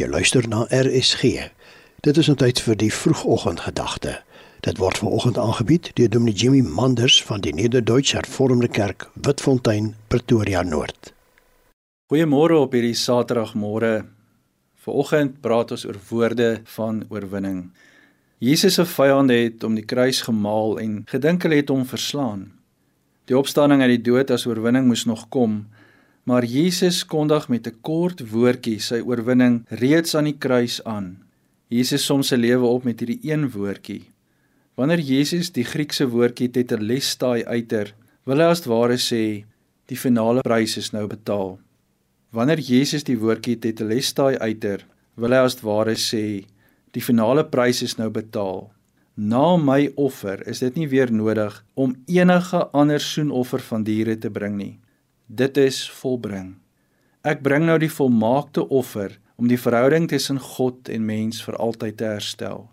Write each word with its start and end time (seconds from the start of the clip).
Jy 0.00 0.06
luister 0.08 0.46
na 0.48 0.62
RSG. 0.72 1.22
Dit 2.00 2.16
is 2.16 2.28
'n 2.30 2.34
tyd 2.34 2.60
vir 2.60 2.76
die 2.76 2.92
vroegoggendgedagte. 2.92 4.22
Dit 4.60 4.78
word 4.78 4.98
vanoggend 4.98 5.38
aangebied 5.38 5.90
deur 5.94 6.08
Dominee 6.08 6.34
Jimmy 6.34 6.60
Manders 6.60 7.22
van 7.22 7.40
die 7.40 7.52
Nederduits 7.54 8.12
Hervormde 8.12 8.68
Kerk, 8.68 9.10
Witfontein, 9.14 9.94
Pretoria 10.08 10.62
Noord. 10.62 11.12
Goeiemôre 12.12 12.54
op 12.54 12.72
hierdie 12.72 12.94
Saterdagmôre. 12.94 14.06
Vanoggend 14.74 15.40
praat 15.40 15.70
ons 15.70 15.86
oor 15.86 15.98
woorde 16.08 16.60
van 16.64 17.04
oorwinning. 17.08 17.70
Jesus 18.38 18.74
se 18.74 18.86
vyande 18.86 19.34
het 19.34 19.64
om 19.64 19.74
die 19.74 19.84
kruis 19.84 20.22
gemaal 20.22 20.78
en 20.78 21.02
gedink 21.06 21.42
hulle 21.42 21.54
het 21.54 21.68
hom 21.68 21.86
verslaan. 21.86 22.52
Die 23.24 23.38
opstanding 23.38 23.82
uit 23.82 24.00
die 24.00 24.12
dood 24.12 24.30
as 24.30 24.46
oorwinning 24.46 24.86
moes 24.86 25.04
nog 25.04 25.28
kom, 25.28 25.66
Maar 26.28 26.44
Jesus 26.44 27.06
kondig 27.06 27.48
met 27.48 27.66
'n 27.66 27.80
kort 27.80 28.20
woordjie 28.30 28.78
sy 28.80 29.00
oorwinning 29.00 29.64
reeds 29.68 30.14
aan 30.14 30.24
die 30.24 30.38
kruis 30.38 30.84
aan. 30.84 31.18
Jesus 31.68 32.04
som 32.04 32.22
sy 32.22 32.36
lewe 32.36 32.66
op 32.66 32.84
met 32.84 33.00
hierdie 33.00 33.20
een 33.22 33.50
woordjie. 33.50 34.10
Wanneer 34.74 34.98
Jesus 34.98 35.50
die 35.52 35.64
Griekse 35.64 36.08
woordjie 36.08 36.50
tetelestai 36.50 37.44
uiter, 37.44 37.94
wil 38.24 38.36
hy 38.36 38.48
as 38.50 38.66
ware 38.66 38.98
sê 38.98 39.44
die 39.86 39.96
finale 39.96 40.40
prys 40.40 40.76
is 40.76 40.90
nou 40.92 41.06
betaal. 41.06 41.58
Wanneer 42.30 42.58
Jesus 42.58 43.04
die 43.04 43.18
woordjie 43.18 43.56
tetelestai 43.58 44.36
uiter, 44.38 44.84
wil 45.16 45.30
hy 45.30 45.40
as 45.44 45.62
ware 45.62 45.96
sê 45.96 46.44
die 46.90 47.02
finale 47.02 47.44
prys 47.44 47.82
is 47.82 47.96
nou 47.96 48.10
betaal. 48.10 48.70
Na 49.16 49.56
my 49.56 49.92
offer 49.96 50.48
is 50.48 50.58
dit 50.58 50.76
nie 50.76 50.88
weer 50.88 51.12
nodig 51.12 51.64
om 51.74 51.96
enige 52.06 52.68
ander 52.72 53.00
soenoffer 53.00 53.60
van 53.60 53.84
diere 53.84 54.16
te 54.18 54.30
bring 54.30 54.56
nie 54.56 54.78
dit 55.30 55.56
is 55.56 55.84
volbring. 56.00 56.56
Ek 57.22 57.42
bring 57.44 57.68
nou 57.68 57.76
die 57.78 57.92
volmaakte 57.92 58.64
offer 58.66 59.14
om 59.38 59.46
die 59.48 59.60
verhouding 59.60 60.08
tussen 60.10 60.40
God 60.42 60.88
en 60.90 61.04
mens 61.06 61.38
vir 61.44 61.56
altyd 61.62 61.98
te 62.00 62.08
herstel. 62.08 62.64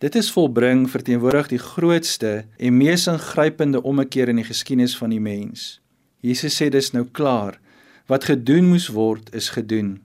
Dit 0.00 0.16
is 0.16 0.30
volbring 0.32 0.86
verteenwoordig 0.88 1.50
die 1.52 1.60
grootste 1.60 2.30
en 2.56 2.78
mees 2.78 3.04
ingrypende 3.10 3.82
ommekeer 3.84 4.32
in 4.32 4.40
die 4.40 4.46
geskiedenis 4.48 4.94
van 4.96 5.12
die 5.12 5.20
mens. 5.20 5.82
Jesus 6.24 6.56
sê 6.56 6.70
dis 6.72 6.94
nou 6.96 7.04
klaar. 7.04 7.58
Wat 8.08 8.24
gedoen 8.30 8.70
moes 8.72 8.88
word, 8.94 9.28
is 9.36 9.50
gedoen. 9.52 9.98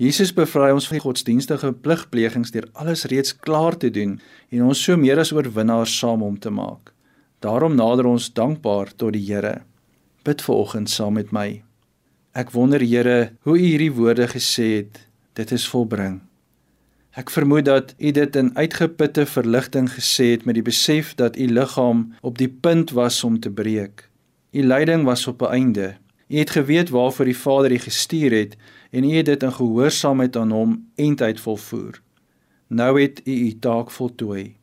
Jesus 0.00 0.32
bevry 0.32 0.70
ons 0.72 0.88
van 0.88 0.96
die 0.96 1.04
godsdienstige 1.04 1.74
pligplegings 1.84 2.54
deur 2.54 2.64
alles 2.72 3.04
reeds 3.12 3.36
klaar 3.36 3.76
te 3.76 3.92
doen 3.92 4.16
en 4.48 4.64
ons 4.72 4.80
so 4.80 4.96
meer 4.96 5.20
as 5.20 5.34
oorwinnaars 5.36 5.92
saam 6.00 6.24
om 6.24 6.40
te 6.40 6.50
maak. 6.50 6.94
Daarom 7.44 7.76
nader 7.76 8.08
ons 8.08 8.32
dankbaar 8.32 8.94
tot 8.96 9.12
die 9.12 9.26
Here. 9.28 9.60
Bid 10.22 10.42
ver 10.42 10.54
oggend 10.54 10.90
saam 10.90 11.16
met 11.18 11.32
my. 11.34 11.62
Ek 12.38 12.52
wonder 12.54 12.80
Here, 12.80 13.32
hoe 13.42 13.56
U 13.58 13.62
hierdie 13.62 13.90
woorde 13.90 14.28
gesê 14.30 14.66
het, 14.76 15.00
dit 15.34 15.50
is 15.50 15.64
volbring. 15.66 16.20
Ek 17.18 17.32
vermoed 17.34 17.66
dat 17.66 17.90
U 17.98 18.12
dit 18.14 18.36
in 18.38 18.52
uitgeputte 18.54 19.24
verligting 19.26 19.88
gesê 19.90 20.28
het 20.36 20.44
met 20.46 20.54
die 20.54 20.62
besef 20.62 21.16
dat 21.18 21.34
U 21.34 21.48
liggaam 21.50 22.04
op 22.22 22.38
die 22.38 22.48
punt 22.48 22.94
was 22.94 23.18
om 23.26 23.40
te 23.40 23.50
breek. 23.50 24.06
U 24.54 24.62
lyding 24.62 25.02
was 25.04 25.26
op 25.26 25.42
'n 25.42 25.50
einde. 25.58 25.88
U 26.28 26.38
het 26.38 26.50
geweet 26.50 26.94
waarvoor 26.94 27.24
die 27.24 27.36
Vader 27.36 27.72
U 27.72 27.78
gestuur 27.78 28.30
het 28.30 28.56
en 28.90 29.04
U 29.04 29.10
het 29.16 29.26
dit 29.26 29.42
in 29.42 29.52
gehoorsaamheid 29.52 30.36
aan 30.36 30.50
Hom 30.50 30.86
eintyd 30.94 31.40
volvoer. 31.40 32.00
Nou 32.68 33.00
het 33.00 33.20
U 33.24 33.32
U 33.32 33.58
taak 33.58 33.90
voltooi. 33.90 34.54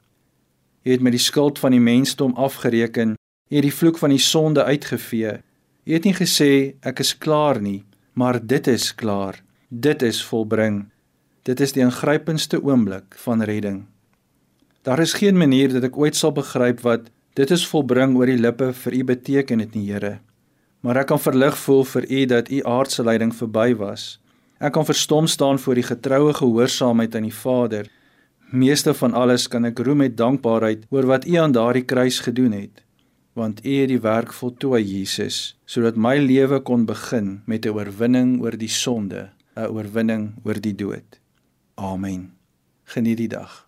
U 0.84 0.92
het 0.92 1.02
met 1.02 1.12
die 1.12 1.22
skuld 1.22 1.60
van 1.60 1.72
die 1.72 1.80
mensdom 1.80 2.34
afgereken. 2.34 3.14
U 3.50 3.56
het 3.56 3.64
die 3.64 3.74
vloek 3.74 3.98
van 3.98 4.10
die 4.10 4.24
sonde 4.24 4.64
uitgevee 4.64 5.42
Jy 5.90 5.98
het 5.98 6.06
nie 6.06 6.14
gesê 6.14 6.52
ek 6.86 7.00
is 7.02 7.16
klaar 7.18 7.58
nie, 7.66 7.80
maar 8.14 8.38
dit 8.38 8.68
is 8.70 8.92
klaar. 8.94 9.40
Dit 9.74 10.04
is 10.06 10.20
volbring. 10.22 10.84
Dit 11.50 11.64
is 11.66 11.72
die 11.74 11.82
ingrypendste 11.82 12.60
oomblik 12.62 13.16
van 13.24 13.42
redding. 13.42 13.80
Daar 14.86 15.02
is 15.02 15.16
geen 15.18 15.34
manier 15.42 15.72
dat 15.74 15.88
ek 15.88 15.96
ooit 15.98 16.14
sal 16.14 16.36
begryp 16.36 16.84
wat 16.86 17.08
dit 17.34 17.54
is 17.56 17.64
volbring 17.72 18.14
oor 18.20 18.30
die 18.30 18.38
lippe 18.38 18.68
vir 18.84 18.98
u 19.00 19.02
beteken 19.10 19.64
dit 19.64 19.74
nie, 19.80 19.88
Here. 19.90 20.20
Maar 20.86 21.00
ek 21.02 21.10
kan 21.10 21.24
verlig 21.24 21.58
voel 21.58 21.82
vir 21.96 22.06
u 22.06 22.20
dat 22.36 22.52
u 22.54 22.60
aardse 22.70 23.06
lyding 23.08 23.34
verby 23.34 23.74
was. 23.80 24.20
Ek 24.62 24.76
kan 24.78 24.86
verstom 24.86 25.26
staan 25.26 25.58
voor 25.58 25.82
die 25.82 25.88
getroue 25.90 26.36
gehoorsaamheid 26.38 27.18
aan 27.18 27.26
die 27.26 27.34
Vader. 27.34 27.90
Meeste 28.54 28.94
van 28.94 29.18
alles 29.18 29.50
kan 29.50 29.66
ek 29.66 29.82
roem 29.82 30.06
met 30.06 30.18
dankbaarheid 30.22 30.86
oor 30.94 31.10
wat 31.10 31.26
u 31.26 31.34
aan 31.42 31.58
daardie 31.58 31.88
kruis 31.90 32.22
gedoen 32.22 32.54
het 32.54 32.86
want 33.40 33.64
U 33.66 33.74
het 33.80 33.90
die 33.92 34.02
werk 34.04 34.34
voltooi 34.36 34.84
Jesus 34.84 35.40
sodat 35.70 35.96
my 35.96 36.18
lewe 36.20 36.60
kon 36.66 36.86
begin 36.90 37.42
met 37.46 37.66
'n 37.66 37.74
oorwinning 37.78 38.42
oor 38.44 38.58
die 38.58 38.74
sonde, 38.84 39.30
'n 39.56 39.72
oorwinning 39.72 40.24
oor 40.44 40.60
die 40.62 40.76
dood. 40.76 41.20
Amen. 41.76 42.34
Geniet 42.84 43.18
die 43.18 43.28
dag. 43.28 43.68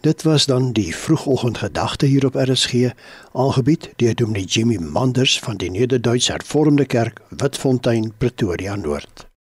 Dit 0.00 0.22
was 0.22 0.46
dan 0.46 0.72
die 0.72 0.96
vroegoggendgedagte 0.96 2.06
hier 2.06 2.26
op 2.26 2.34
RSG, 2.34 2.90
aangebied 3.32 3.90
deur 3.96 4.14
Dominee 4.14 4.44
Jimmy 4.44 4.76
Manders 4.76 5.38
van 5.38 5.56
die 5.56 5.70
Nederduits 5.70 6.28
Hervormde 6.28 6.86
Kerk, 6.86 7.20
Witfontein, 7.28 8.12
Pretoria 8.18 8.74
Noord. 8.76 9.31